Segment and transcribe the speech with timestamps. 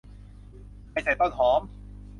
[0.91, 1.61] ไม่ใส่ต้นหอม